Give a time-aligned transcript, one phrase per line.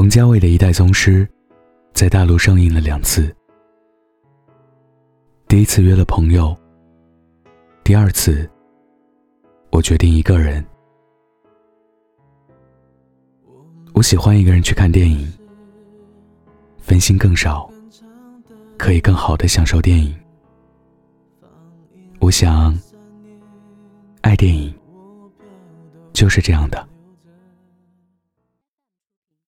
[0.00, 1.28] 王家卫的一代宗师
[1.92, 3.30] 在大陆上映了两次。
[5.46, 6.56] 第一次约了朋友
[7.84, 8.50] 第二次
[9.70, 10.64] 我决定一个人。
[13.92, 15.30] 我喜欢一个人去看电影
[16.78, 17.70] 分心更少
[18.78, 20.18] 可以更好的享受电影。
[22.20, 22.74] 我想
[24.22, 24.74] 爱电影
[26.14, 26.88] 就是这样的。